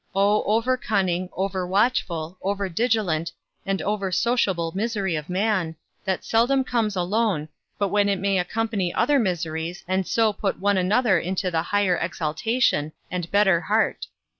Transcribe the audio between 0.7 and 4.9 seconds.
cunning, over watchful, over diligent, and over sociable